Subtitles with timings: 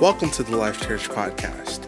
[0.00, 1.86] Welcome to the Life Church Podcast.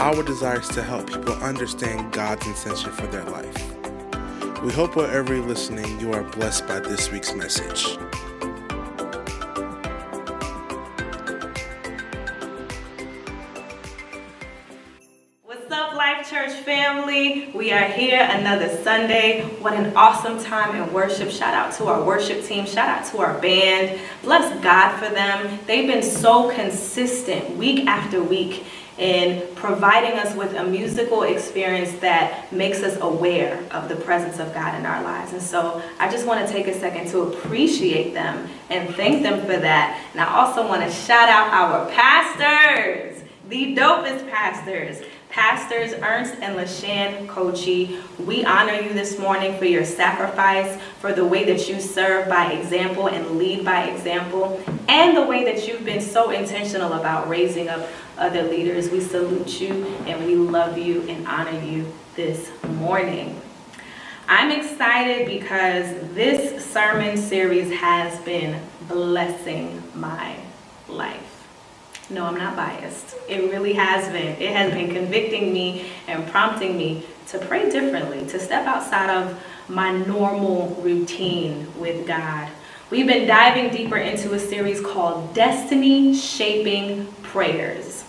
[0.00, 4.62] Our desire is to help people understand God's intention for their life.
[4.62, 7.98] We hope wherever you're listening, you are blessed by this week's message.
[15.44, 17.50] What's up, Life Church family?
[17.54, 19.42] We are here another Sunday.
[19.60, 21.28] What an awesome time in worship.
[21.28, 22.64] Shout out to our worship team.
[22.64, 24.00] Shout out to our band.
[24.22, 25.58] Bless God for them.
[25.66, 28.64] They've been so consistent week after week
[28.98, 34.52] in providing us with a musical experience that makes us aware of the presence of
[34.52, 35.32] God in our lives.
[35.32, 39.40] And so I just want to take a second to appreciate them and thank them
[39.40, 39.98] for that.
[40.12, 45.02] And I also want to shout out our pastors, the dopest pastors.
[45.30, 51.24] Pastors Ernst and LaShann Kochi, we honor you this morning for your sacrifice, for the
[51.24, 55.84] way that you serve by example and lead by example, and the way that you've
[55.84, 58.90] been so intentional about raising up other leaders.
[58.90, 63.40] We salute you and we love you and honor you this morning.
[64.26, 70.36] I'm excited because this sermon series has been blessing my
[70.88, 71.29] life.
[72.10, 73.14] No, I'm not biased.
[73.28, 74.36] It really has been.
[74.42, 79.40] It has been convicting me and prompting me to pray differently, to step outside of
[79.68, 82.48] my normal routine with God.
[82.90, 88.04] We've been diving deeper into a series called Destiny Shaping Prayers.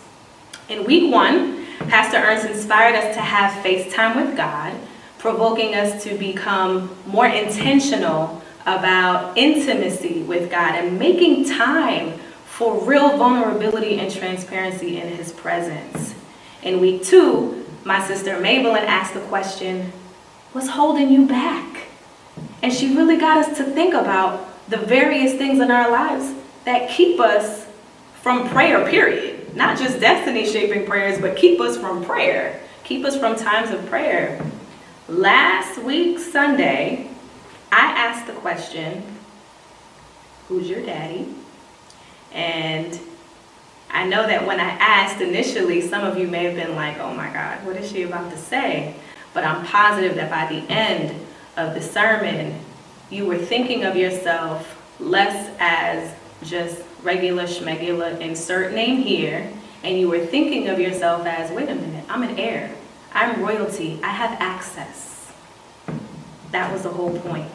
[0.67, 4.73] In week one, Pastor Ernst inspired us to have FaceTime with God,
[5.19, 12.19] provoking us to become more intentional about intimacy with God and making time
[12.61, 16.13] for real vulnerability and transparency in his presence.
[16.61, 19.91] In week two, my sister Maybelline asked the question,
[20.51, 21.87] what's holding you back?
[22.61, 26.35] And she really got us to think about the various things in our lives
[26.65, 27.65] that keep us
[28.21, 29.55] from prayer, period.
[29.55, 32.61] Not just destiny shaping prayers, but keep us from prayer.
[32.83, 34.39] Keep us from times of prayer.
[35.07, 37.09] Last week, Sunday,
[37.71, 39.03] I asked the question,
[40.47, 41.27] who's your daddy?
[42.33, 42.99] And
[43.89, 47.13] I know that when I asked initially, some of you may have been like, oh
[47.13, 48.95] my God, what is she about to say?
[49.33, 51.25] But I'm positive that by the end
[51.57, 52.59] of the sermon,
[53.09, 59.51] you were thinking of yourself less as just regular schmegula insert name here,
[59.83, 62.73] and you were thinking of yourself as, wait a minute, I'm an heir.
[63.13, 63.99] I'm royalty.
[64.03, 65.31] I have access.
[66.51, 67.49] That was the whole point.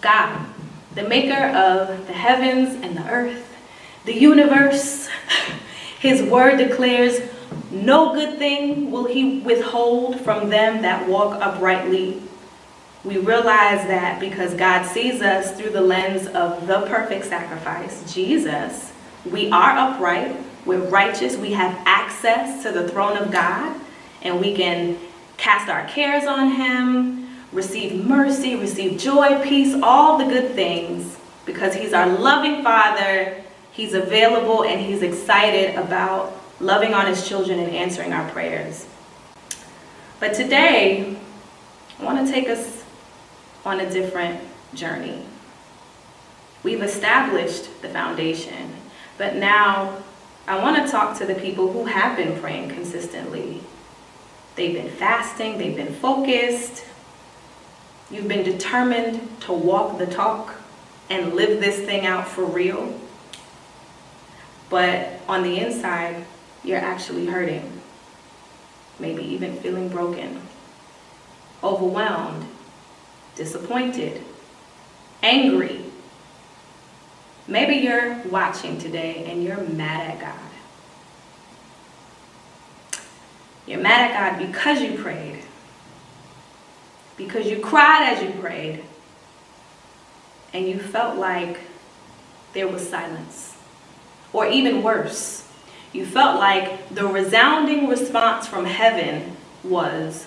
[0.00, 0.46] God,
[0.94, 3.51] the maker of the heavens and the earth,
[4.04, 5.08] the universe.
[5.98, 7.20] His word declares,
[7.70, 12.20] no good thing will he withhold from them that walk uprightly.
[13.04, 18.92] We realize that because God sees us through the lens of the perfect sacrifice, Jesus,
[19.30, 23.80] we are upright, we're righteous, we have access to the throne of God,
[24.22, 24.98] and we can
[25.36, 31.74] cast our cares on him, receive mercy, receive joy, peace, all the good things, because
[31.74, 33.42] he's our loving Father
[33.72, 38.86] He's available and he's excited about loving on his children and answering our prayers.
[40.20, 41.16] But today,
[41.98, 42.84] I want to take us
[43.64, 44.40] on a different
[44.74, 45.24] journey.
[46.62, 48.74] We've established the foundation,
[49.18, 50.02] but now
[50.46, 53.62] I want to talk to the people who have been praying consistently.
[54.54, 56.84] They've been fasting, they've been focused,
[58.10, 60.56] you've been determined to walk the talk
[61.08, 63.00] and live this thing out for real.
[64.72, 66.24] But on the inside,
[66.64, 67.82] you're actually hurting.
[68.98, 70.40] Maybe even feeling broken,
[71.62, 72.46] overwhelmed,
[73.36, 74.22] disappointed,
[75.22, 75.84] angry.
[77.46, 80.50] Maybe you're watching today and you're mad at God.
[83.66, 85.42] You're mad at God because you prayed,
[87.18, 88.82] because you cried as you prayed,
[90.54, 91.60] and you felt like
[92.54, 93.51] there was silence.
[94.32, 95.48] Or even worse,
[95.92, 100.26] you felt like the resounding response from heaven was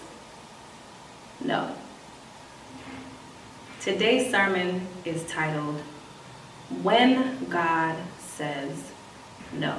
[1.44, 1.76] no.
[3.82, 5.80] Today's sermon is titled,
[6.82, 8.92] When God Says
[9.54, 9.78] No.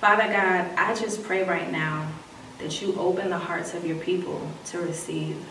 [0.00, 2.10] Father God, I just pray right now
[2.58, 5.44] that you open the hearts of your people to receive.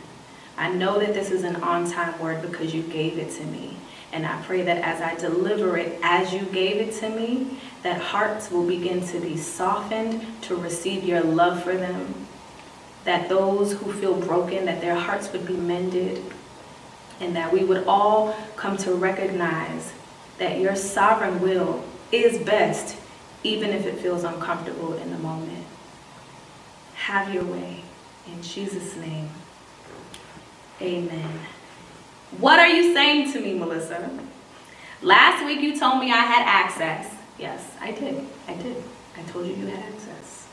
[0.58, 3.78] I know that this is an on time word because you gave it to me.
[4.18, 8.02] And I pray that as I deliver it as you gave it to me, that
[8.02, 12.26] hearts will begin to be softened to receive your love for them.
[13.04, 16.24] That those who feel broken, that their hearts would be mended.
[17.20, 19.94] And that we would all come to recognize
[20.40, 22.98] that your sovereign will is best
[23.44, 25.64] even if it feels uncomfortable in the moment.
[26.96, 27.84] Have your way.
[28.26, 29.30] In Jesus' name,
[30.82, 31.40] amen.
[32.32, 34.10] What are you saying to me, Melissa?
[35.02, 37.14] Last week you told me I had access.
[37.40, 38.24] Yes, I did.
[38.48, 38.84] I did.
[39.18, 40.48] I told you you had access.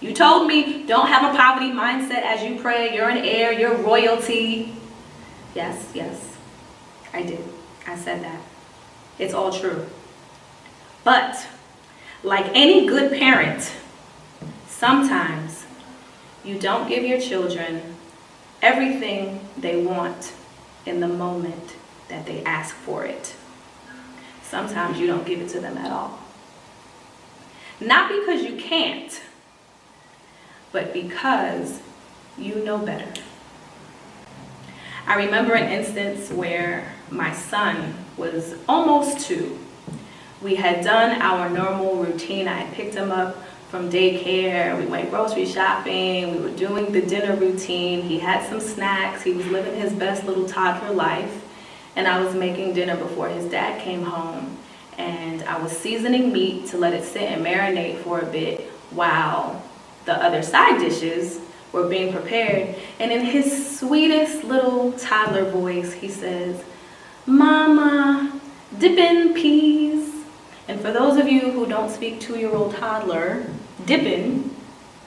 [0.00, 2.94] You told me don't have a poverty mindset as you pray.
[2.94, 4.74] You're an heir, you're royalty.
[5.54, 6.36] Yes, yes.
[7.12, 7.44] I did.
[7.86, 8.40] I said that.
[9.18, 9.86] It's all true.
[11.04, 11.46] But,
[12.22, 13.72] like any good parent,
[14.68, 15.66] sometimes
[16.44, 17.96] you don't give your children
[18.62, 20.32] everything they want
[20.88, 21.76] in the moment
[22.08, 23.34] that they ask for it.
[24.42, 26.18] Sometimes you don't give it to them at all.
[27.80, 29.20] Not because you can't,
[30.72, 31.80] but because
[32.36, 33.20] you know better.
[35.06, 39.58] I remember an instance where my son was almost two.
[40.42, 42.48] We had done our normal routine.
[42.48, 43.36] I had picked him up
[43.68, 44.78] from daycare.
[44.78, 46.34] We went grocery shopping.
[46.34, 48.02] We were doing the dinner routine.
[48.02, 49.22] He had some snacks.
[49.22, 51.44] He was living his best little toddler life.
[51.94, 54.56] And I was making dinner before his dad came home.
[54.96, 59.62] And I was seasoning meat to let it sit and marinate for a bit while
[60.06, 61.40] the other side dishes
[61.72, 62.74] were being prepared.
[62.98, 66.64] And in his sweetest little toddler voice, he says,
[67.26, 68.40] Mama,
[68.78, 70.14] dipping peas.
[70.66, 73.46] And for those of you who don't speak two-year-old toddler,
[73.86, 74.54] dipping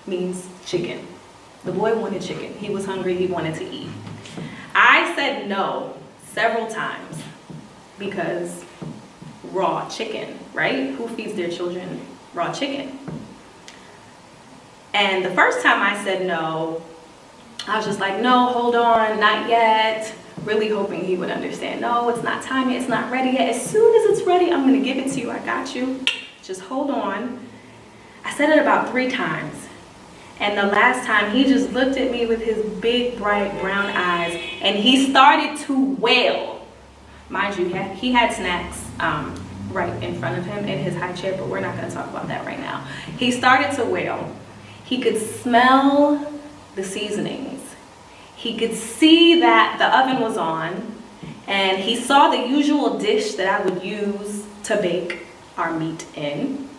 [0.08, 1.06] means chicken.
[1.64, 2.54] The boy wanted chicken.
[2.54, 3.90] He was hungry, he wanted to eat.
[4.74, 7.22] I said no several times
[8.00, 8.66] because
[9.52, 10.92] raw chicken, right?
[10.92, 12.02] Who feeds their children
[12.34, 12.98] raw chicken?
[14.94, 16.82] And the first time I said no,
[17.68, 20.14] I was just like, no, hold on, not yet.
[20.44, 21.82] Really hoping he would understand.
[21.82, 23.50] No, it's not time yet, it's not ready yet.
[23.50, 25.30] As soon as it's ready, I'm gonna give it to you.
[25.30, 26.04] I got you.
[26.42, 27.40] Just hold on.
[28.24, 29.56] I said it about three times.
[30.40, 34.34] And the last time, he just looked at me with his big, bright brown eyes
[34.62, 36.66] and he started to wail.
[37.30, 39.36] Mind you, he had, snacks um,
[39.72, 42.28] right in front of him in his high chair, but we're not gonna talk about
[42.28, 42.86] that right now.
[43.18, 44.36] He started to wail.
[44.84, 46.34] He could smell
[46.76, 47.62] the seasonings.
[48.36, 51.02] He could see that the oven was on
[51.48, 55.20] and he saw the usual dish that I would use to bake
[55.58, 56.70] our meat in.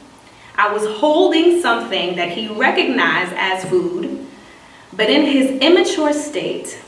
[0.57, 4.27] I was holding something that he recognized as food,
[4.93, 6.79] but in his immature state,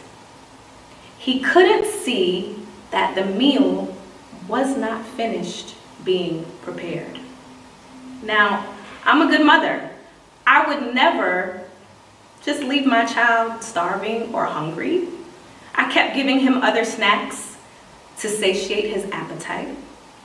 [1.18, 2.56] he couldn't see
[2.90, 3.96] that the meal
[4.46, 5.74] was not finished
[6.04, 7.18] being prepared.
[8.22, 8.74] Now,
[9.04, 9.90] I'm a good mother.
[10.46, 11.64] I would never
[12.42, 15.08] just leave my child starving or hungry.
[15.74, 17.56] I kept giving him other snacks
[18.18, 19.74] to satiate his appetite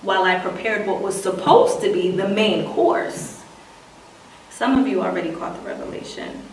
[0.01, 3.43] while I prepared what was supposed to be the main course.
[4.49, 6.43] Some of you already caught the revelation.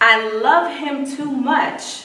[0.00, 2.04] I love him too much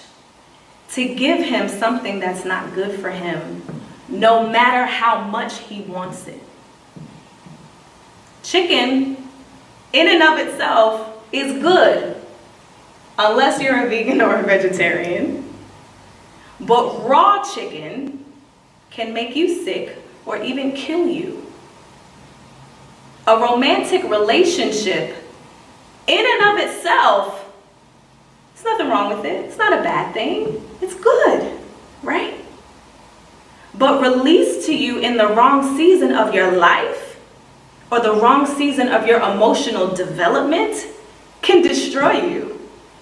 [0.92, 3.62] to give him something that's not good for him,
[4.10, 6.42] no matter how much he wants it.
[8.44, 9.18] Chicken,
[9.94, 12.15] in and of itself, is good,
[13.18, 15.48] unless you're a vegan or a vegetarian.
[16.60, 18.21] But raw chicken
[18.91, 21.45] can make you sick or even kill you.
[23.25, 25.15] A romantic relationship,
[26.07, 27.51] in and of itself,
[28.53, 29.45] there's nothing wrong with it.
[29.45, 30.67] It's not a bad thing.
[30.81, 31.60] It's good,
[32.03, 32.36] right?
[33.74, 37.19] But released to you in the wrong season of your life
[37.91, 40.88] or the wrong season of your emotional development
[41.41, 42.60] can destroy you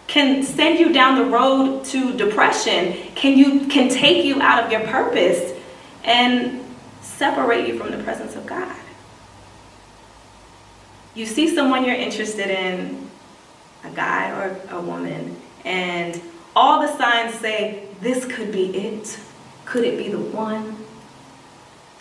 [0.07, 4.71] can send you down the road to depression can you can take you out of
[4.71, 5.48] your purpose
[6.03, 6.63] and
[7.01, 8.75] separate you from the presence of god
[11.15, 13.09] you see someone you're interested in
[13.83, 16.21] a guy or a woman and
[16.55, 19.19] all the signs say this could be it
[19.65, 20.75] could it be the one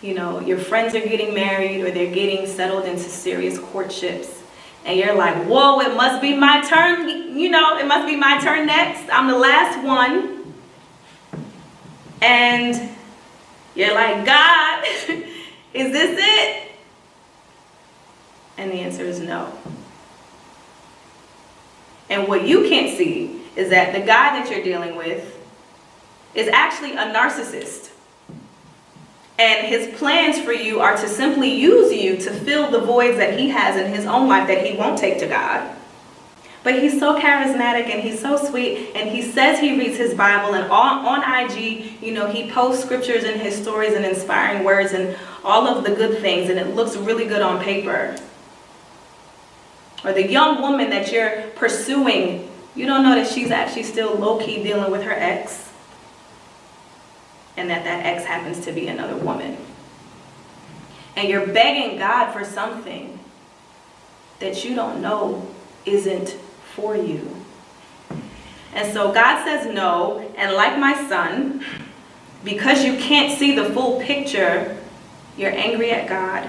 [0.01, 4.39] you know your friends are getting married or they're getting settled into serious courtships
[4.85, 7.37] and you're like, whoa, it must be my turn.
[7.37, 9.11] You know, it must be my turn next.
[9.11, 10.53] I'm the last one.
[12.21, 12.89] And
[13.79, 14.83] you're like, God,
[15.73, 16.71] is this it?
[18.57, 19.53] And the answer is no.
[22.09, 25.37] And what you can't see is that the guy that you're dealing with
[26.35, 27.91] is actually a narcissist.
[29.37, 33.39] And his plans for you are to simply use you to fill the voids that
[33.39, 35.73] he has in his own life that he won't take to God.
[36.63, 40.55] But he's so charismatic and he's so sweet and he says he reads his Bible
[40.55, 44.91] and on, on IG, you know, he posts scriptures and his stories and inspiring words
[44.91, 48.17] and all of the good things and it looks really good on paper.
[50.03, 54.37] Or the young woman that you're pursuing, you don't know that she's actually still low
[54.39, 55.71] key dealing with her ex
[57.55, 59.57] and that that ex happens to be another woman.
[61.15, 63.19] And you're begging God for something
[64.39, 65.47] that you don't know
[65.85, 66.37] isn't
[66.75, 67.35] for you.
[68.73, 71.63] And so God says no, and like my son,
[72.43, 74.77] because you can't see the full picture,
[75.37, 76.47] you're angry at God,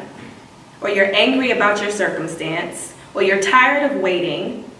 [0.80, 4.70] or you're angry about your circumstance, or you're tired of waiting,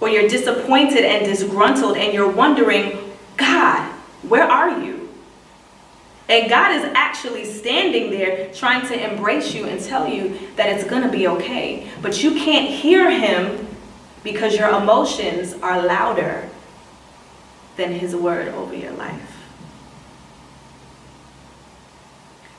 [0.00, 2.98] or you're disappointed and disgruntled, and you're wondering,
[3.36, 3.90] God,
[4.22, 5.08] where are you?
[6.28, 10.88] And God is actually standing there trying to embrace you and tell you that it's
[10.88, 11.88] going to be okay.
[12.02, 13.65] But you can't hear Him
[14.26, 16.48] because your emotions are louder
[17.76, 19.36] than His word over your life.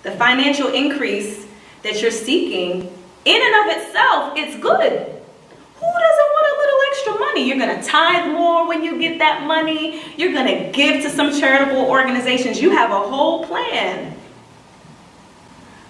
[0.03, 1.45] The financial increase
[1.83, 2.89] that you're seeking,
[3.25, 4.91] in and of itself, it's good.
[4.91, 7.47] Who doesn't want a little extra money?
[7.49, 10.01] You're to tithe more when you get that money.
[10.15, 12.61] You're to give to some charitable organizations.
[12.61, 14.15] You have a whole plan.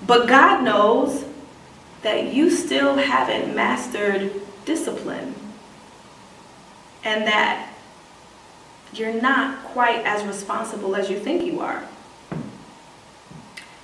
[0.08, 1.24] But God knows
[2.02, 4.32] that you still haven't mastered
[4.66, 5.36] discipline
[7.08, 7.72] and that
[8.92, 11.82] you're not quite as responsible as you think you are.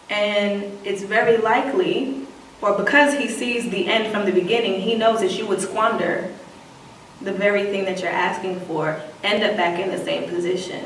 [0.10, 2.28] And it's very likely,
[2.62, 6.34] or because he sees the end from the beginning, he knows that you would squander
[7.22, 10.84] the very thing that you're asking for, end up back in the same position.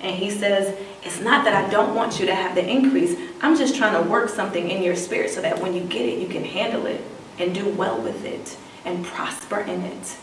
[0.00, 3.16] And he says, It's not that I don't want you to have the increase.
[3.40, 6.18] I'm just trying to work something in your spirit so that when you get it,
[6.18, 7.02] you can handle it
[7.38, 10.16] and do well with it and prosper in it.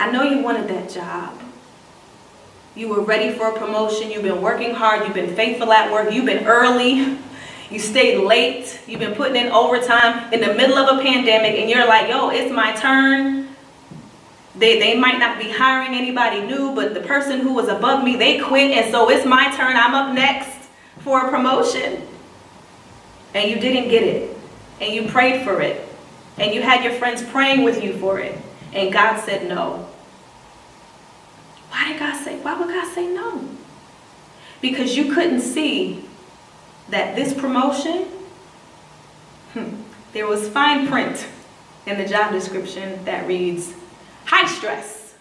[0.00, 1.38] I know you wanted that job.
[2.74, 4.10] You were ready for a promotion.
[4.10, 5.04] You've been working hard.
[5.04, 6.10] You've been faithful at work.
[6.10, 7.18] You've been early.
[7.70, 8.80] You stayed late.
[8.86, 12.30] You've been putting in overtime in the middle of a pandemic, and you're like, yo,
[12.30, 13.48] it's my turn.
[14.56, 18.16] They, they might not be hiring anybody new, but the person who was above me,
[18.16, 19.76] they quit, and so it's my turn.
[19.76, 22.00] I'm up next for a promotion.
[23.34, 24.34] And you didn't get it.
[24.80, 25.86] And you prayed for it.
[26.38, 28.38] And you had your friends praying with you for it.
[28.72, 29.89] And God said no.
[31.70, 33.48] Why did God say, why would God say no?
[34.60, 36.04] Because you couldn't see
[36.90, 38.06] that this promotion,
[39.54, 39.74] hmm,
[40.12, 41.26] there was fine print
[41.86, 43.72] in the job description that reads,
[44.24, 45.14] high stress.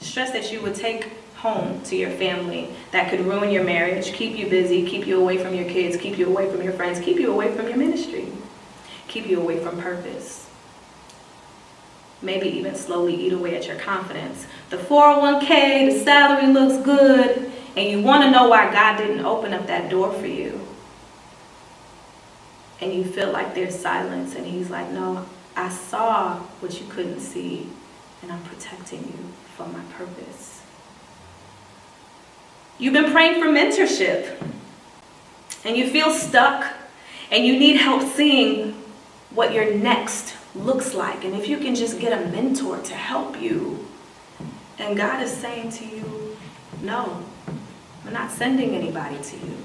[0.00, 4.38] Stress that you would take home to your family that could ruin your marriage, keep
[4.38, 7.18] you busy, keep you away from your kids, keep you away from your friends, keep
[7.18, 8.28] you away from your ministry,
[9.08, 10.45] keep you away from purpose
[12.22, 14.46] maybe even slowly eat away at your confidence.
[14.70, 19.52] The 401k, the salary looks good, and you want to know why God didn't open
[19.52, 20.60] up that door for you.
[22.80, 27.20] And you feel like there's silence, and He's like, No, I saw what you couldn't
[27.20, 27.68] see,
[28.22, 30.62] and I'm protecting you for my purpose.
[32.78, 34.36] You've been praying for mentorship,
[35.64, 36.74] and you feel stuck,
[37.30, 38.72] and you need help seeing
[39.30, 43.40] what your next looks like and if you can just get a mentor to help
[43.40, 43.86] you.
[44.78, 46.36] And God is saying to you,
[46.82, 47.24] no,
[48.04, 49.56] I'm not sending anybody to you.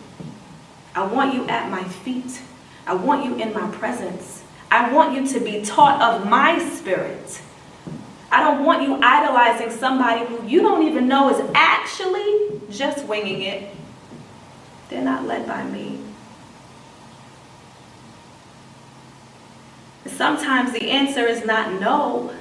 [0.95, 2.41] I want you at my feet.
[2.87, 4.43] I want you in my presence.
[4.69, 7.41] I want you to be taught of my spirit.
[8.31, 13.41] I don't want you idolizing somebody who you don't even know is actually just winging
[13.41, 13.75] it.
[14.89, 16.00] They're not led by me.
[20.05, 22.33] Sometimes the answer is not no.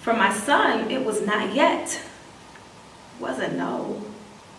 [0.00, 2.00] For my son, it was not yet.
[3.16, 4.02] It wasn't no.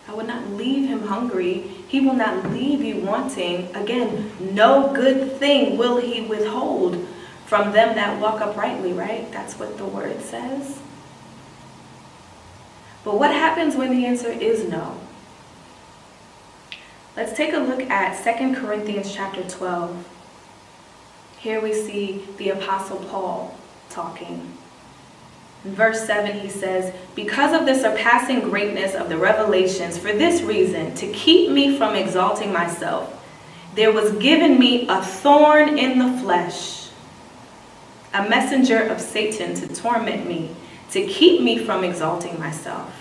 [0.08, 1.70] I will not leave him hungry.
[1.88, 3.74] He will not leave you wanting.
[3.74, 7.06] Again, no good thing will he withhold
[7.46, 9.30] from them that walk uprightly, right?
[9.30, 10.80] That's what the word says.
[13.04, 14.98] But what happens when the answer is no?
[17.16, 20.08] Let's take a look at 2 Corinthians chapter 12.
[21.42, 23.58] Here we see the Apostle Paul
[23.90, 24.56] talking.
[25.64, 30.40] In verse 7, he says, Because of the surpassing greatness of the revelations, for this
[30.42, 33.18] reason, to keep me from exalting myself,
[33.74, 36.90] there was given me a thorn in the flesh,
[38.14, 40.54] a messenger of Satan to torment me,
[40.92, 42.94] to keep me from exalting myself.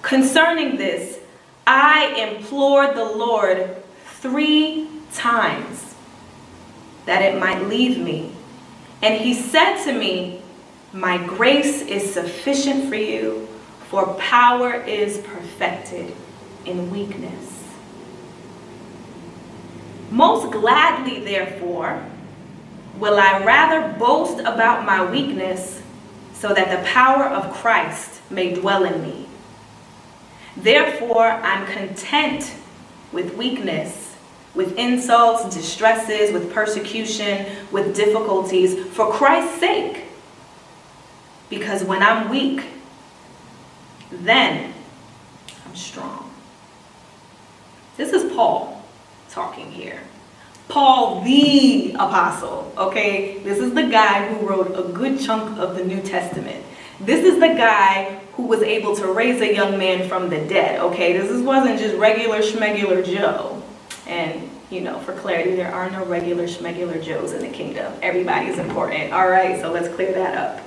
[0.00, 1.18] Concerning this,
[1.66, 3.76] I implored the Lord
[4.22, 5.93] three times
[7.06, 8.32] that it might leave me.
[9.02, 10.42] And he said to me,
[10.92, 13.48] My grace is sufficient for you,
[13.88, 16.14] for power is perfected
[16.64, 17.62] in weakness.
[20.10, 22.02] Most gladly, therefore,
[22.98, 25.82] will I rather boast about my weakness
[26.34, 29.26] so that the power of Christ may dwell in me.
[30.56, 32.54] Therefore, I'm content
[33.12, 34.03] with weakness,
[34.54, 40.04] with insults, distresses, with persecution, with difficulties, for Christ's sake.
[41.50, 42.64] Because when I'm weak,
[44.10, 44.72] then
[45.66, 46.30] I'm strong.
[47.96, 48.82] This is Paul
[49.30, 50.00] talking here.
[50.68, 53.38] Paul the apostle, okay?
[53.40, 56.64] This is the guy who wrote a good chunk of the New Testament.
[57.00, 60.80] This is the guy who was able to raise a young man from the dead,
[60.80, 61.12] okay?
[61.12, 63.62] This wasn't just regular schmegular Joe.
[64.06, 67.92] And, you know, for clarity, there are no regular schmegular Joes in the kingdom.
[68.02, 69.60] Everybody's important, all right?
[69.60, 70.64] So let's clear that up.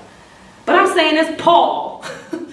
[0.66, 2.04] But I'm saying it's Paul.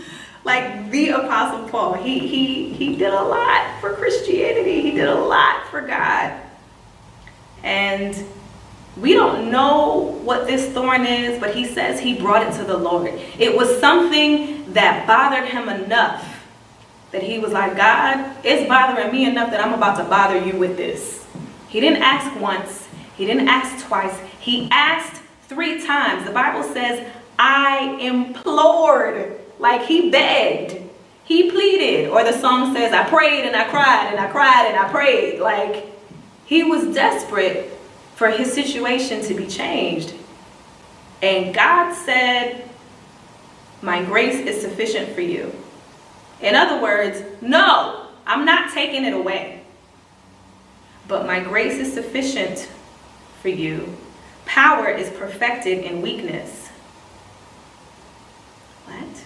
[0.45, 1.95] like the apostle Paul.
[1.95, 4.83] He he he did a lot for Christianity.
[4.83, 6.41] He did a lot for God.
[7.63, 8.15] And
[8.97, 12.77] we don't know what this thorn is, but he says he brought it to the
[12.77, 13.13] Lord.
[13.39, 16.34] It was something that bothered him enough
[17.15, 20.59] that he was like, God, it's bothering me enough that I'm about to bother you
[20.59, 21.25] with this.
[21.69, 26.27] He didn't ask once, he didn't ask twice, he asked three times.
[26.27, 30.83] The Bible says, I implored, like he begged,
[31.23, 34.77] he pleaded, or the song says, I prayed and I cried and I cried and
[34.77, 35.39] I prayed.
[35.39, 35.87] Like
[36.47, 37.71] he was desperate
[38.17, 40.15] for his situation to be changed.
[41.23, 42.69] And God said,
[43.83, 45.53] My grace is sufficient for you.
[46.41, 49.63] In other words, no, I'm not taking it away.
[51.07, 52.69] But my grace is sufficient
[53.43, 53.97] for you.
[54.47, 56.69] Power is perfected in weakness.
[58.87, 59.25] What?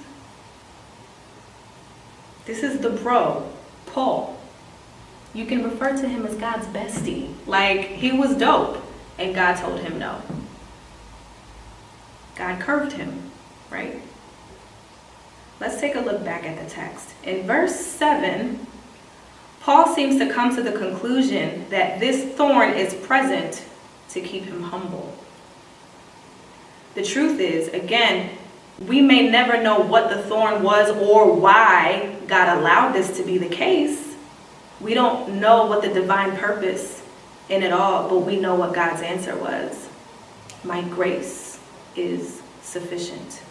[2.46, 3.52] This is the bro,
[3.86, 4.38] Paul
[5.34, 7.32] you can refer to him as God's bestie.
[7.46, 8.82] Like he was dope
[9.18, 10.20] and God told him no.
[12.34, 13.27] God curved him?
[15.60, 17.14] Let's take a look back at the text.
[17.24, 18.64] In verse 7,
[19.60, 23.64] Paul seems to come to the conclusion that this thorn is present
[24.10, 25.16] to keep him humble.
[26.94, 28.38] The truth is, again,
[28.86, 33.36] we may never know what the thorn was or why God allowed this to be
[33.36, 34.14] the case.
[34.80, 37.02] We don't know what the divine purpose
[37.48, 39.88] in it all, but we know what God's answer was.
[40.62, 41.58] My grace
[41.96, 43.42] is sufficient.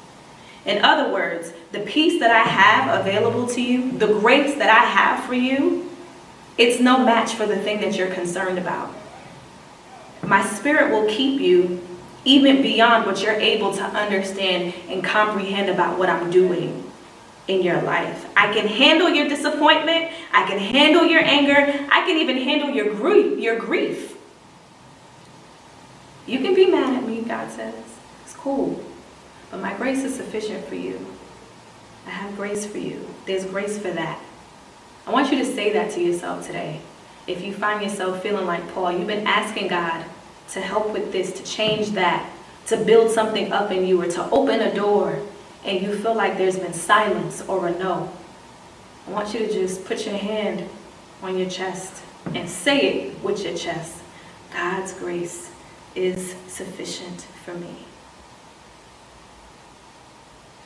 [0.68, 4.86] In other words, the peace that I have available to you, the grace that I
[4.86, 5.90] have for you,
[6.58, 8.94] it's no match for the thing that you're concerned about.
[10.22, 11.82] My spirit will keep you
[12.26, 16.84] even beyond what you're able to understand and comprehend about what I'm doing
[17.48, 18.28] in your life.
[18.36, 20.12] I can handle your disappointment.
[20.34, 21.56] I can handle your anger.
[21.90, 24.18] I can even handle your grief, your grief.
[26.26, 27.74] You can be mad at me, God says.
[28.26, 28.84] It's cool.
[29.52, 31.06] But my grace is sufficient for you.
[32.06, 33.08] I have grace for you.
[33.26, 34.20] There's grace for that.
[35.06, 36.82] I want you to say that to yourself today.
[37.28, 40.06] If you find yourself feeling like Paul, you've been asking God
[40.52, 42.30] to help with this, to change that,
[42.68, 45.22] to build something up in you, or to open a door
[45.68, 48.12] and you feel like there's been silence or a no,
[49.08, 50.68] I want you to just put your hand
[51.22, 54.02] on your chest and say it with your chest.
[54.54, 55.52] God's grace
[55.96, 57.87] is sufficient for me.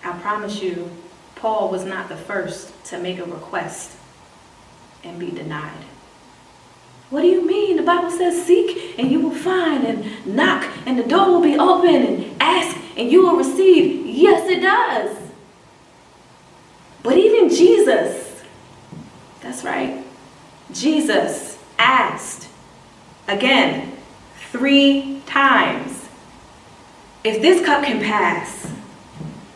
[0.04, 0.90] I promise you,
[1.36, 3.98] Paul was not the first to make a request
[5.04, 5.86] and be denied.
[7.10, 7.78] What do you mean?
[7.78, 11.58] The Bible says, Seek and you will find, and knock and the door will be
[11.58, 14.06] open, and ask and you will receive.
[14.06, 15.18] Yes, it does.
[17.04, 18.44] But even Jesus,
[19.42, 20.06] that's right,
[20.72, 22.48] Jesus asked
[23.28, 23.98] again
[24.52, 26.08] three times
[27.24, 28.72] if this cup can pass.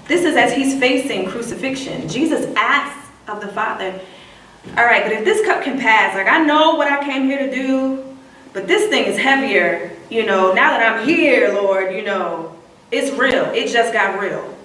[0.07, 2.07] This is as he's facing crucifixion.
[2.07, 3.99] Jesus asked of the Father,
[4.77, 7.39] All right, but if this cup can pass, like I know what I came here
[7.39, 8.17] to do,
[8.53, 12.55] but this thing is heavier, you know, now that I'm here, Lord, you know,
[12.91, 13.45] it's real.
[13.45, 14.55] It just got real.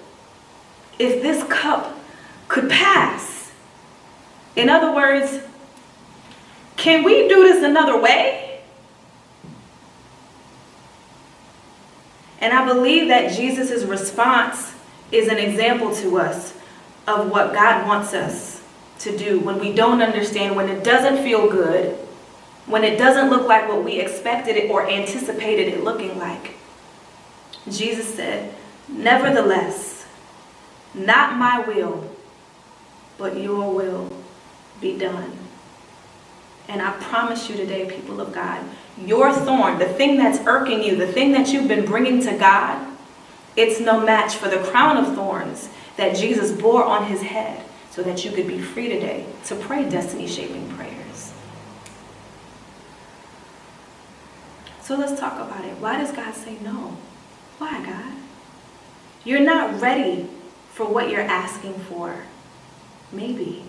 [0.98, 1.96] If this cup
[2.48, 3.50] could pass,
[4.57, 5.40] in other words,
[6.76, 8.61] can we do this another way?
[12.40, 14.74] And I believe that Jesus' response
[15.12, 16.55] is an example to us
[17.07, 18.62] of what God wants us
[19.01, 21.96] to do when we don't understand, when it doesn't feel good,
[22.66, 26.55] when it doesn't look like what we expected it or anticipated it looking like.
[27.68, 28.55] Jesus said,
[28.88, 30.07] Nevertheless,
[30.94, 32.11] not my will,
[33.18, 34.11] but your will
[34.81, 35.33] be done.
[36.68, 38.64] And I promise you today, people of God,
[38.99, 42.89] your thorn, the thing that's irking you, the thing that you've been bringing to God,
[43.57, 48.03] it's no match for the crown of thorns that Jesus bore on his head so
[48.03, 51.33] that you could be free today to pray destiny shaping prayers.
[54.83, 55.77] So let's talk about it.
[55.79, 56.97] Why does God say no?
[57.59, 58.13] Why, God?
[59.25, 60.29] You're not ready
[60.73, 62.25] for what you're asking for.
[63.13, 63.65] Maybe.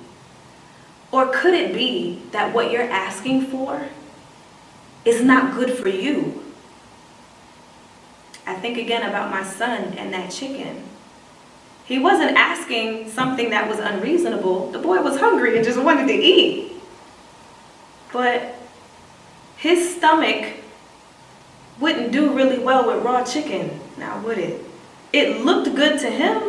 [1.12, 3.90] Or could it be that what you're asking for
[5.04, 6.42] is not good for you?
[8.62, 10.84] Think again about my son and that chicken.
[11.86, 14.72] He wasn't asking something that was unreasonable.
[14.72, 16.74] The boy was hungry and just wanted to eat.
[18.14, 18.56] But
[19.58, 20.54] his stomach
[21.80, 24.64] wouldn't do really well with raw chicken, now would it?
[25.12, 26.42] It looked good to him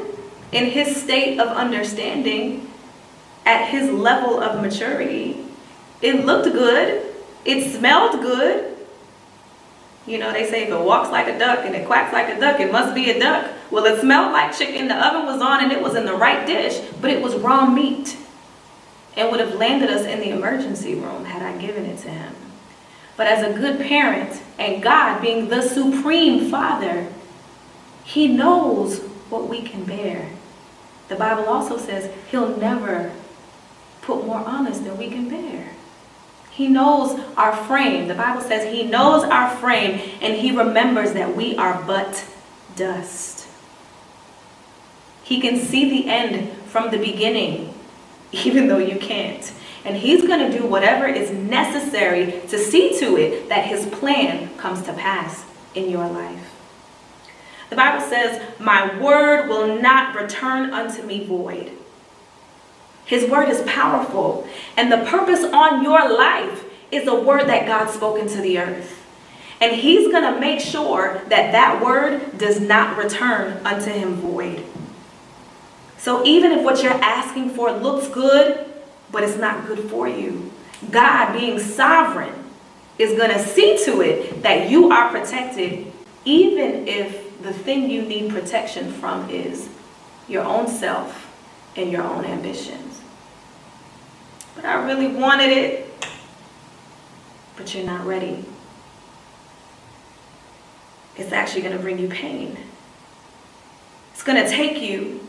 [0.52, 2.68] in his state of understanding,
[3.46, 5.44] at his level of maturity.
[6.02, 7.06] It looked good.
[7.44, 8.71] It smelled good.
[10.06, 12.40] You know, they say if it walks like a duck and it quacks like a
[12.40, 13.50] duck, it must be a duck.
[13.70, 14.88] Well, it smelled like chicken.
[14.88, 17.66] The oven was on and it was in the right dish, but it was raw
[17.66, 18.16] meat
[19.16, 22.34] and would have landed us in the emergency room had I given it to him.
[23.16, 27.06] But as a good parent and God being the supreme father,
[28.04, 30.28] he knows what we can bear.
[31.08, 33.12] The Bible also says he'll never
[34.00, 35.71] put more on us than we can bear.
[36.52, 38.08] He knows our frame.
[38.08, 42.26] The Bible says he knows our frame and he remembers that we are but
[42.76, 43.48] dust.
[45.24, 47.72] He can see the end from the beginning,
[48.32, 49.50] even though you can't.
[49.84, 54.54] And he's going to do whatever is necessary to see to it that his plan
[54.58, 56.54] comes to pass in your life.
[57.70, 61.72] The Bible says, My word will not return unto me void
[63.04, 64.46] his word is powerful.
[64.76, 68.98] And the purpose on your life is a word that God spoke into the earth.
[69.60, 74.64] And he's going to make sure that that word does not return unto him void.
[75.98, 78.66] So even if what you're asking for looks good,
[79.12, 80.50] but it's not good for you,
[80.90, 82.34] God being sovereign
[82.98, 85.92] is going to see to it that you are protected,
[86.24, 89.68] even if the thing you need protection from is
[90.28, 91.21] your own self
[91.76, 93.00] and your own ambitions.
[94.54, 96.06] But I really wanted it,
[97.56, 98.44] but you're not ready.
[101.16, 102.56] It's actually going to bring you pain.
[104.12, 105.26] It's going to take you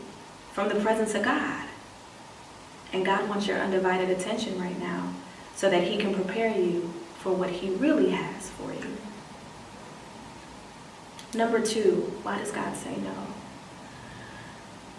[0.52, 1.68] from the presence of God.
[2.92, 5.12] And God wants your undivided attention right now
[5.56, 8.96] so that he can prepare you for what he really has for you.
[11.34, 13.33] Number two, why does God say no?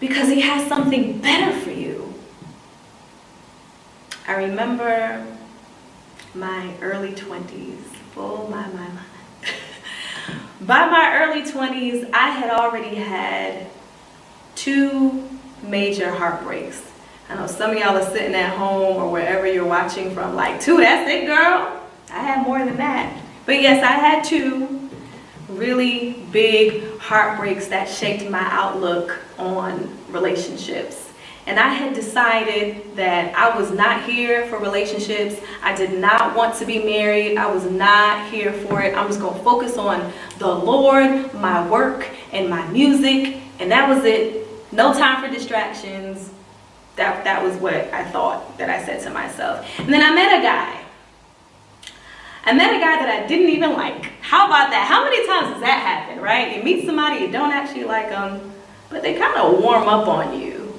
[0.00, 2.14] Because he has something better for you.
[4.28, 5.26] I remember
[6.34, 7.78] my early 20s.
[8.16, 9.02] Oh my, my, my.
[10.60, 13.66] By my early 20s, I had already had
[14.54, 15.28] two
[15.62, 16.82] major heartbreaks.
[17.28, 20.60] I know some of y'all are sitting at home or wherever you're watching from like,
[20.60, 21.82] two, that's it, girl.
[22.10, 23.20] I had more than that.
[23.44, 24.90] But yes, I had two
[25.48, 31.08] really big heartbreaks that shaped my outlook on relationships.
[31.46, 35.36] And I had decided that I was not here for relationships.
[35.62, 37.36] I did not want to be married.
[37.36, 38.96] I was not here for it.
[38.96, 43.40] I'm just going to focus on the Lord, my work, and my music.
[43.60, 44.44] And that was it.
[44.72, 46.32] No time for distractions.
[46.96, 49.64] That, that was what I thought that I said to myself.
[49.78, 50.85] And then I met a guy
[52.46, 54.04] I met a guy that I didn't even like.
[54.20, 54.86] How about that?
[54.86, 56.56] How many times does that happen, right?
[56.56, 58.52] You meet somebody, you don't actually like them,
[58.88, 60.72] but they kind of warm up on you.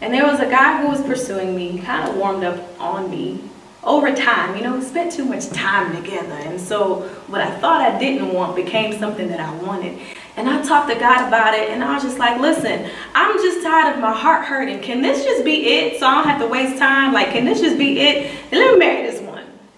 [0.00, 3.44] And there was a guy who was pursuing me, kind of warmed up on me
[3.84, 4.56] over time.
[4.56, 6.34] You know, we spent too much time together.
[6.34, 10.00] And so what I thought I didn't want became something that I wanted.
[10.36, 13.62] And I talked to God about it, and I was just like, listen, I'm just
[13.62, 14.80] tired of my heart hurting.
[14.80, 17.12] Can this just be it so I don't have to waste time?
[17.12, 18.30] Like, can this just be it?
[18.50, 19.17] And let me marry this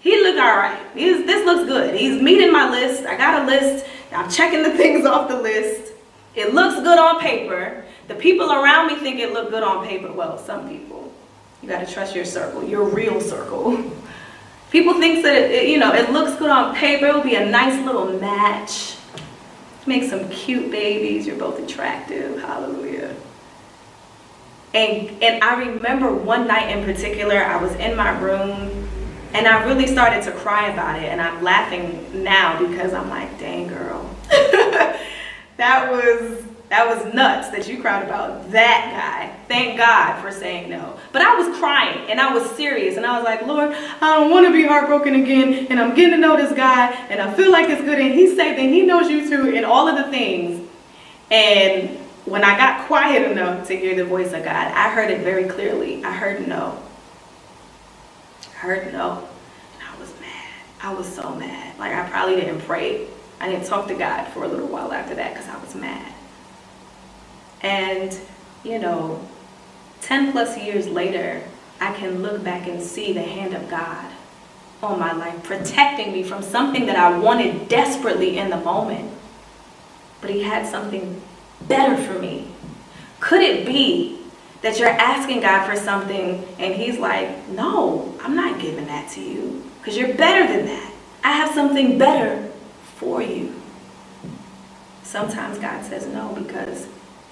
[0.01, 0.81] he looked all right.
[0.95, 1.95] He's, this looks good.
[1.95, 3.05] He's meeting my list.
[3.05, 3.87] I got a list.
[4.13, 5.93] I'm checking the things off the list.
[6.35, 7.85] It looks good on paper.
[8.09, 10.11] The people around me think it looked good on paper.
[10.11, 11.13] Well, some people.
[11.63, 13.93] You got to trust your circle, your real circle.
[14.71, 17.07] People think that, it, you know, it looks good on paper.
[17.07, 18.97] It will be a nice little match.
[19.85, 21.27] Make some cute babies.
[21.27, 22.41] You're both attractive.
[22.41, 23.17] Hallelujah.
[24.73, 28.89] And, and I remember one night in particular, I was in my room
[29.35, 31.07] and I really started to cry about it.
[31.07, 34.09] And I'm laughing now because I'm like, dang, girl.
[35.57, 39.37] that was That was nuts that you cried about that guy.
[39.49, 40.97] Thank God for saying no.
[41.11, 44.31] But I was crying and I was serious and I was like, Lord, I don't
[44.31, 45.66] want to be heartbroken again.
[45.69, 48.37] And I'm getting to know this guy and I feel like it's good and he's
[48.37, 50.64] safe and he knows you too and all of the things.
[51.33, 55.23] And when I got quiet enough to hear the voice of God, I heard it
[55.23, 56.05] very clearly.
[56.05, 56.81] I heard no.
[58.61, 59.27] Heard no.
[59.79, 60.44] And I was mad.
[60.83, 61.79] I was so mad.
[61.79, 63.09] Like I probably didn't pray.
[63.40, 66.12] I didn't talk to God for a little while after that because I was mad.
[67.62, 68.14] And,
[68.62, 69.27] you know,
[70.03, 71.42] 10 plus years later,
[71.81, 74.12] I can look back and see the hand of God
[74.83, 79.11] on my life, protecting me from something that I wanted desperately in the moment.
[80.20, 81.23] But He had something
[81.66, 82.49] better for me.
[83.20, 84.19] Could it be
[84.62, 89.20] that you're asking God for something and He's like, no, I'm not giving that to
[89.20, 90.92] you because you're better than that.
[91.25, 92.51] I have something better
[92.96, 93.55] for you.
[95.03, 96.87] Sometimes God says no because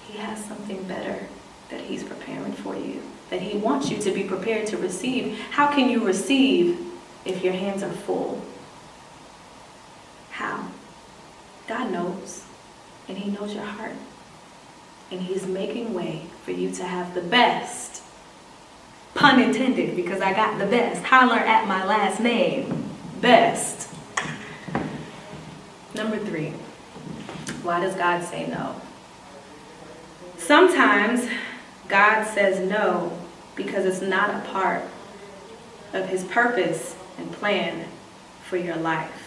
[0.09, 1.27] he has something better
[1.69, 5.39] that He's preparing for you, that He wants you to be prepared to receive.
[5.51, 6.79] How can you receive
[7.25, 8.41] if your hands are full?
[10.31, 10.67] How?
[11.67, 12.43] God knows,
[13.07, 13.93] and He knows your heart.
[15.11, 18.01] And He's making way for you to have the best.
[19.13, 21.03] Pun intended, because I got the best.
[21.03, 22.89] Holler at my last name.
[23.21, 23.87] Best.
[25.93, 26.53] Number three,
[27.61, 28.81] why does God say no?
[30.39, 31.29] Sometimes
[31.87, 33.15] God says no
[33.55, 34.81] because it's not a part
[35.93, 37.85] of his purpose and plan
[38.41, 39.18] for your life.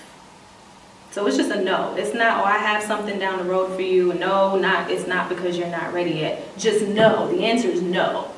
[1.12, 1.94] So it's just a no.
[1.94, 4.14] It's not, oh, I have something down the road for you.
[4.14, 6.56] No, not it's not because you're not ready yet.
[6.56, 7.30] Just no.
[7.30, 8.30] The answer is no.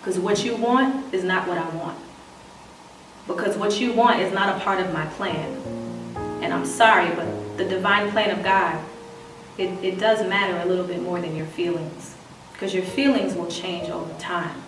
[0.00, 1.96] Because what you want is not what I want.
[3.28, 5.56] Because what you want is not a part of my plan.
[6.42, 8.84] And I'm sorry, but the divine plan of God,
[9.56, 12.16] it, it does matter a little bit more than your feelings
[12.52, 14.62] because your feelings will change over time.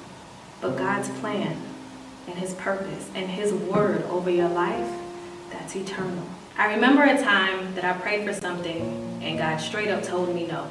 [0.60, 1.60] But God's plan
[2.28, 4.88] and His purpose and His word over your life,
[5.50, 6.26] that's eternal.
[6.58, 10.48] I remember a time that I prayed for something and God straight up told me
[10.48, 10.68] no.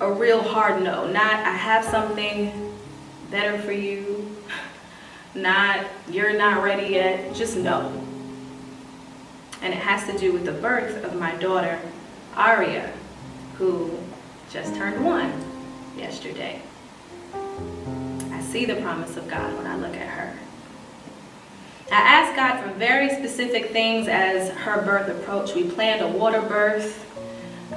[0.00, 1.06] A real hard no.
[1.06, 2.74] Not, I have something
[3.30, 4.36] better for you.
[5.36, 7.32] Not, you're not ready yet.
[7.32, 7.92] Just no.
[9.62, 11.78] And it has to do with the birth of my daughter,
[12.34, 12.92] Aria,
[13.56, 13.98] who
[14.50, 15.32] just turned one
[15.96, 16.60] yesterday.
[17.32, 20.31] I see the promise of God when I look at her.
[21.92, 25.54] I asked God for very specific things as her birth approached.
[25.54, 26.98] We planned a water birth.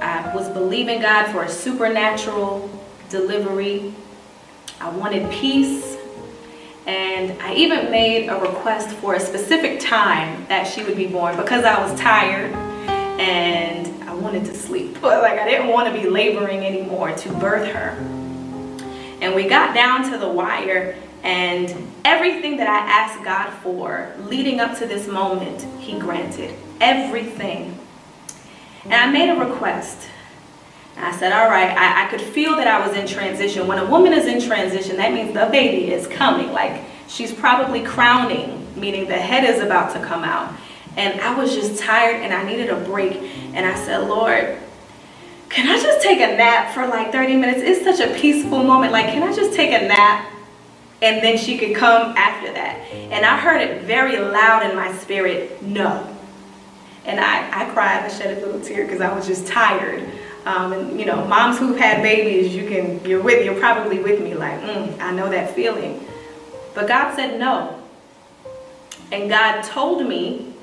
[0.00, 2.70] I was believing God for a supernatural
[3.10, 3.92] delivery.
[4.80, 5.98] I wanted peace.
[6.86, 11.36] And I even made a request for a specific time that she would be born
[11.36, 12.54] because I was tired
[13.20, 14.96] and I wanted to sleep.
[14.98, 17.90] But like I didn't want to be laboring anymore to birth her.
[19.20, 20.96] And we got down to the wire
[21.26, 26.54] and everything that I asked God for leading up to this moment, he granted.
[26.80, 27.76] Everything.
[28.84, 30.08] And I made a request.
[30.96, 33.66] I said, all right, I, I could feel that I was in transition.
[33.66, 36.52] When a woman is in transition, that means the baby is coming.
[36.52, 40.54] Like she's probably crowning, meaning the head is about to come out.
[40.96, 43.16] And I was just tired and I needed a break.
[43.52, 44.58] And I said, Lord,
[45.48, 47.62] can I just take a nap for like 30 minutes?
[47.64, 48.92] It's such a peaceful moment.
[48.92, 50.34] Like, can I just take a nap?
[51.02, 52.78] And then she could come after that.
[53.10, 56.12] And I heard it very loud in my spirit, no.
[57.04, 60.08] And I, I cried, I shed a little tear because I was just tired.
[60.46, 64.22] Um, and you know, moms who've had babies, you can, you're with, you're probably with
[64.22, 66.06] me like, mm, I know that feeling.
[66.74, 67.82] But God said no.
[69.12, 70.54] And God told me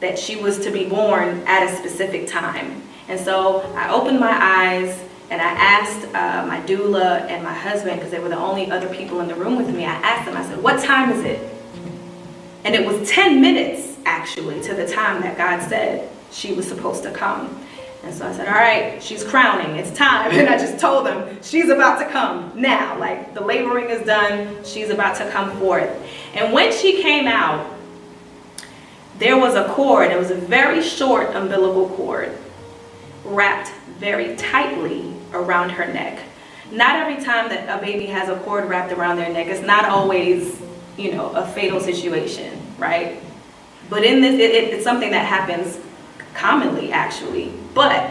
[0.00, 2.82] that she was to be born at a specific time.
[3.08, 5.00] And so I opened my eyes
[5.32, 8.94] and I asked uh, my doula and my husband, because they were the only other
[8.94, 11.40] people in the room with me, I asked them, I said, what time is it?
[12.64, 17.02] And it was 10 minutes actually to the time that God said she was supposed
[17.04, 17.58] to come.
[18.04, 20.32] And so I said, all right, she's crowning, it's time.
[20.38, 22.98] And I just told them, she's about to come now.
[22.98, 25.90] Like the laboring is done, she's about to come forth.
[26.34, 27.74] And when she came out,
[29.16, 32.36] there was a cord, it was a very short umbilical cord,
[33.24, 36.20] wrapped very tightly around her neck.
[36.70, 39.84] Not every time that a baby has a cord wrapped around their neck, it's not
[39.84, 40.60] always,
[40.96, 43.20] you know, a fatal situation, right?
[43.90, 45.78] But in this, it, it, it's something that happens
[46.34, 47.52] commonly, actually.
[47.74, 48.10] But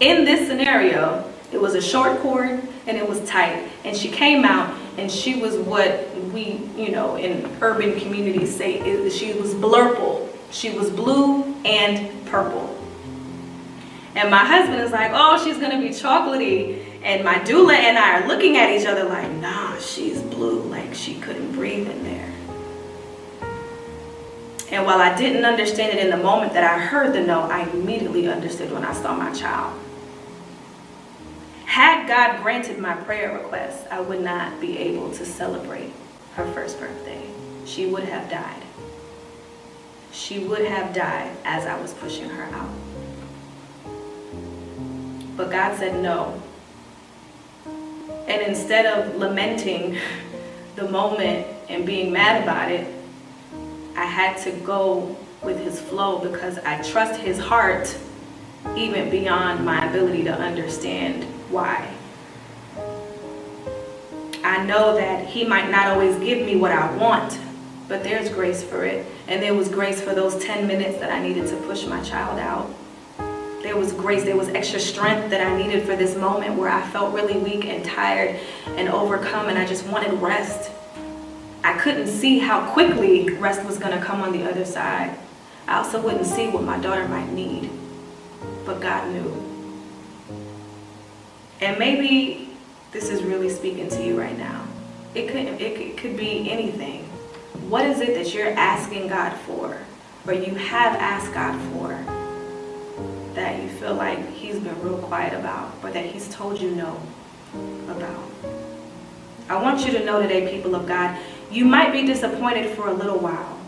[0.00, 3.68] in this scenario, it was a short cord and it was tight.
[3.84, 9.08] And she came out and she was what we, you know, in urban communities say
[9.10, 10.28] she was blurple.
[10.50, 12.77] She was blue and purple.
[14.18, 16.84] And my husband is like, oh, she's gonna be chocolatey.
[17.04, 20.92] And my doula and I are looking at each other like, nah, she's blue, like
[20.92, 22.32] she couldn't breathe in there.
[24.72, 27.60] And while I didn't understand it in the moment that I heard the no, I
[27.70, 29.78] immediately understood when I saw my child.
[31.66, 35.92] Had God granted my prayer request, I would not be able to celebrate
[36.34, 37.22] her first birthday.
[37.66, 38.64] She would have died.
[40.10, 42.70] She would have died as I was pushing her out.
[45.38, 46.42] But God said no.
[48.26, 49.96] And instead of lamenting
[50.74, 52.92] the moment and being mad about it,
[53.96, 57.96] I had to go with his flow because I trust his heart
[58.76, 61.88] even beyond my ability to understand why.
[64.42, 67.38] I know that he might not always give me what I want,
[67.86, 69.06] but there's grace for it.
[69.28, 72.40] And there was grace for those 10 minutes that I needed to push my child
[72.40, 72.68] out
[73.62, 76.82] there was grace, there was extra strength that I needed for this moment where I
[76.88, 80.70] felt really weak and tired and overcome and I just wanted rest.
[81.64, 85.18] I couldn't see how quickly rest was going to come on the other side.
[85.66, 87.70] I also wouldn't see what my daughter might need,
[88.64, 89.44] but God knew.
[91.60, 92.56] And maybe
[92.92, 94.66] this is really speaking to you right now.
[95.14, 97.04] It could, it could be anything.
[97.68, 99.76] What is it that you're asking God for,
[100.26, 102.17] or you have asked God for?
[103.38, 107.00] That you feel like he's been real quiet about or that he's told you no
[107.88, 108.24] about.
[109.48, 111.16] I want you to know today, people of God,
[111.50, 113.58] you might be disappointed for a little while,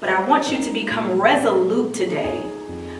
[0.00, 2.42] but I want you to become resolute today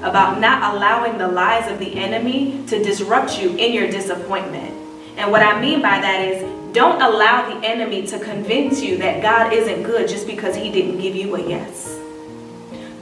[0.02, 4.72] about not allowing the lies of the enemy to disrupt you in your disappointment.
[5.16, 9.20] And what I mean by that is don't allow the enemy to convince you that
[9.20, 11.95] God isn't good just because he didn't give you a yes.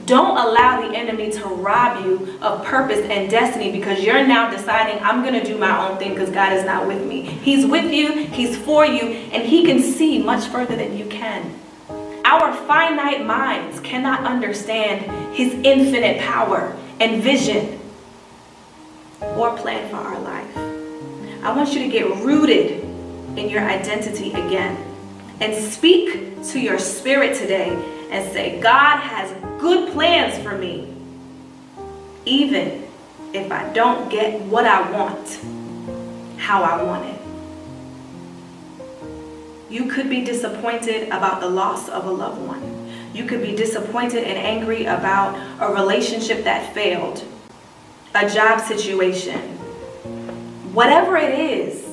[0.05, 5.01] Don't allow the enemy to rob you of purpose and destiny because you're now deciding,
[5.03, 7.21] I'm going to do my own thing because God is not with me.
[7.21, 11.59] He's with you, He's for you, and He can see much further than you can.
[12.23, 17.79] Our finite minds cannot understand His infinite power and vision
[19.21, 20.57] or plan for our life.
[21.43, 22.83] I want you to get rooted
[23.37, 24.77] in your identity again
[25.39, 27.75] and speak to your spirit today
[28.15, 30.95] and say, God has good plans for me,
[32.23, 32.87] even
[33.33, 35.39] if I don't get what I want,
[36.39, 37.19] how I want it.
[39.69, 42.89] You could be disappointed about the loss of a loved one.
[43.13, 47.21] You could be disappointed and angry about a relationship that failed,
[48.13, 49.41] a job situation.
[50.73, 51.83] Whatever it is,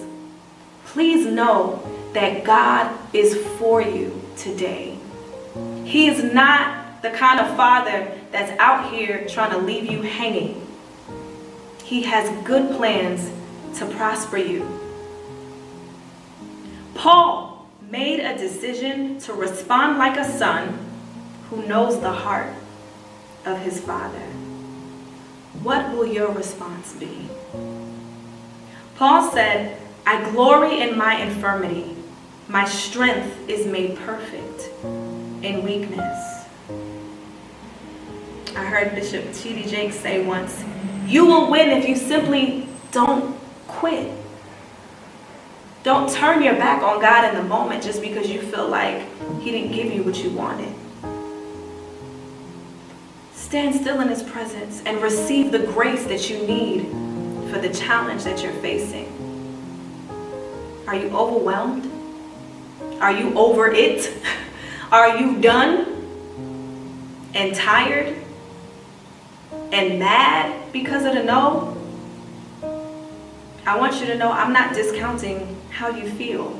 [0.85, 1.83] please know
[2.13, 5.02] that God is for you today.
[5.93, 10.67] He is not the kind of father that's out here trying to leave you hanging.
[11.85, 13.31] He has good plans
[13.79, 14.67] to prosper you.
[16.95, 20.79] Paul made a decision to respond like a son
[21.51, 22.55] who knows the heart
[23.45, 24.27] of his father.
[25.63, 27.29] What will your response be?
[28.97, 29.77] Paul said,
[30.07, 31.95] I glory in my infirmity.
[32.49, 34.71] My strength is made perfect
[35.43, 36.47] in weakness.
[38.55, 39.69] I heard Bishop T.D.
[39.69, 40.65] Jakes say once,
[41.07, 44.13] you will win if you simply don't quit.
[45.83, 49.03] Don't turn your back on God in the moment just because you feel like
[49.41, 50.73] he didn't give you what you wanted.
[53.35, 56.87] Stand still in his presence and receive the grace that you need
[57.51, 59.09] for the challenge that you're facing.
[60.87, 61.91] Are you overwhelmed?
[63.01, 64.13] Are you over it?
[64.93, 65.87] Are you done
[67.33, 68.15] and tired
[69.73, 71.79] and mad because of the no?
[73.65, 76.51] I want you to know I'm not discounting how you feel.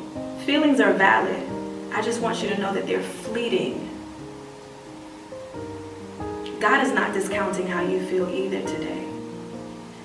[0.47, 1.47] Feelings are valid.
[1.93, 3.91] I just want you to know that they're fleeting.
[6.59, 9.07] God is not discounting how you feel either today.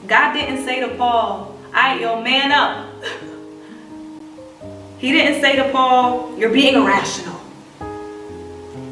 [0.05, 2.93] God didn't say to Paul, all right, yo, man up.
[4.97, 7.36] he didn't say to Paul, you're being irrational.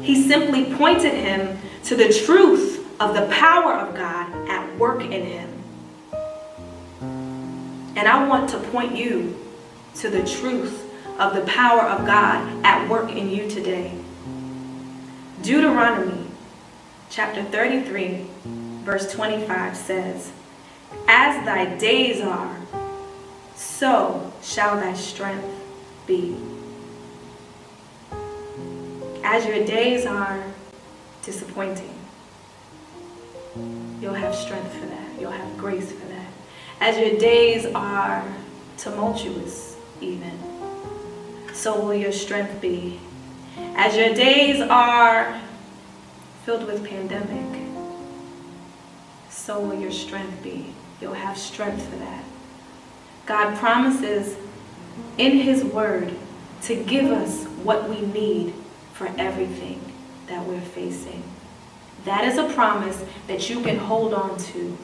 [0.06, 5.10] He simply pointed him to the truth of the power of God at work in
[5.10, 5.50] him.
[7.96, 9.36] And I want to point you
[9.96, 10.88] to the truth
[11.18, 13.98] of the power of God at work in you today.
[15.42, 16.28] Deuteronomy
[17.10, 18.26] chapter 33,
[18.84, 20.30] verse 25 says,
[21.08, 22.56] As thy days are,
[23.56, 25.48] so shall thy strength
[26.06, 26.55] be
[29.26, 30.40] as your days are
[31.24, 31.92] disappointing,
[34.00, 35.20] you'll have strength for that.
[35.20, 36.28] You'll have grace for that.
[36.80, 38.24] As your days are
[38.78, 40.30] tumultuous, even,
[41.52, 43.00] so will your strength be.
[43.74, 45.40] As your days are
[46.44, 47.62] filled with pandemic,
[49.28, 50.72] so will your strength be.
[51.00, 52.24] You'll have strength for that.
[53.26, 54.36] God promises
[55.18, 56.14] in His Word
[56.62, 58.54] to give us what we need
[58.96, 59.80] for everything
[60.26, 61.22] that we're facing.
[62.06, 64.76] That is a promise that you can hold on to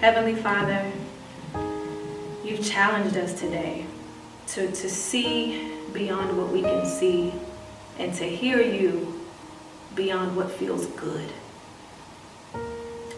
[0.00, 0.90] Heavenly Father,
[2.44, 3.86] you've challenged us today
[4.48, 7.32] to, to see beyond what we can see
[7.96, 9.20] and to hear you
[9.94, 11.30] beyond what feels good.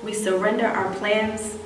[0.03, 1.57] We surrender our plans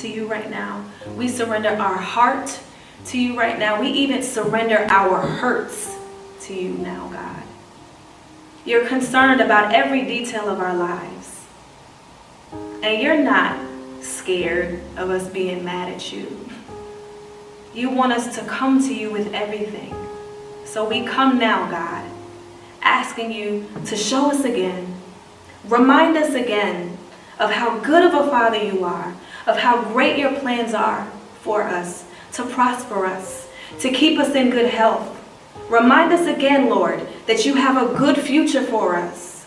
[0.00, 0.84] to you right now.
[1.16, 2.60] We surrender our heart
[3.06, 3.80] to you right now.
[3.80, 5.96] We even surrender our hurts
[6.42, 7.42] to you now, God.
[8.64, 11.46] You're concerned about every detail of our lives.
[12.82, 13.58] And you're not
[14.02, 16.48] scared of us being mad at you.
[17.74, 19.94] You want us to come to you with everything.
[20.64, 22.10] So we come now, God,
[22.82, 24.94] asking you to show us again,
[25.64, 26.98] remind us again
[27.38, 29.14] of how good of a father you are,
[29.46, 32.04] of how great your plans are for us,
[32.38, 33.48] to prosper us,
[33.80, 35.12] to keep us in good health.
[35.68, 39.44] Remind us again, Lord, that you have a good future for us.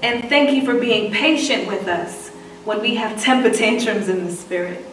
[0.00, 2.28] And thank you for being patient with us
[2.64, 4.84] when we have temper tantrums in the spirit.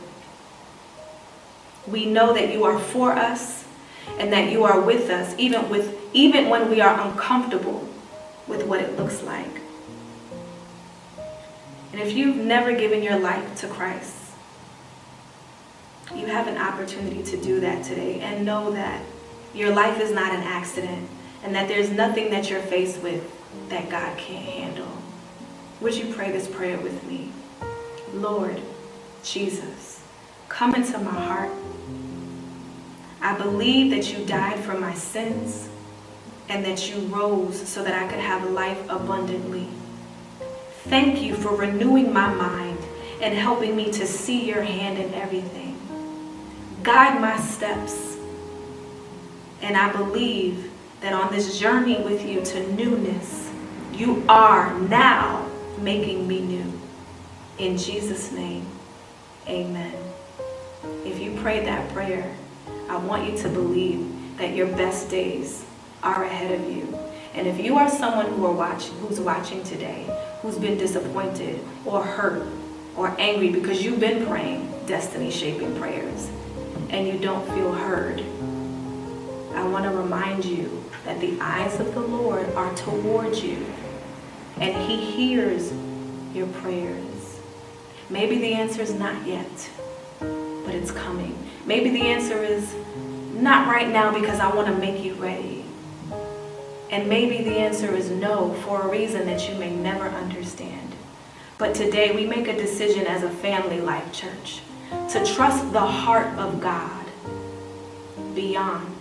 [1.86, 3.64] We know that you are for us
[4.18, 7.88] and that you are with us even with even when we are uncomfortable
[8.48, 9.62] with what it looks like.
[11.92, 14.27] And if you've never given your life to Christ,
[16.16, 19.02] you have an opportunity to do that today and know that
[19.54, 21.10] your life is not an accident
[21.44, 23.24] and that there's nothing that you're faced with
[23.70, 24.88] that God can't handle.
[25.82, 27.32] Would you pray this prayer with me?
[28.14, 28.62] Lord
[29.24, 30.02] Jesus,
[30.48, 31.52] come into my heart.
[33.22, 35.70] I believe that you died for my sins
[36.50, 39.68] and that you rose so that I could have life abundantly.
[40.86, 42.80] Thank you for renewing my mind
[43.22, 45.77] and helping me to see your hand in everything.
[46.88, 48.16] Guide my steps.
[49.62, 50.72] And I believe
[51.02, 53.52] that on this journey with you to newness,
[53.92, 55.46] you are now
[55.82, 56.80] making me new.
[57.58, 58.66] In Jesus' name,
[59.50, 60.02] amen.
[61.04, 62.34] If you prayed that prayer,
[62.88, 65.66] I want you to believe that your best days
[66.04, 66.98] are ahead of you.
[67.34, 70.08] And if you are someone who are watching, who's watching today,
[70.42, 72.48] who's been disappointed or hurt
[72.96, 76.30] or angry because you've been praying destiny shaping prayers
[76.90, 78.22] and you don't feel heard,
[79.54, 83.66] I want to remind you that the eyes of the Lord are towards you
[84.60, 85.72] and He hears
[86.34, 87.40] your prayers.
[88.10, 89.70] Maybe the answer is not yet,
[90.20, 91.38] but it's coming.
[91.66, 92.74] Maybe the answer is
[93.34, 95.66] not right now because I want to make you ready.
[96.90, 100.94] And maybe the answer is no for a reason that you may never understand.
[101.58, 104.62] But today we make a decision as a family life church
[105.10, 107.06] to trust the heart of God
[108.34, 108.96] beyond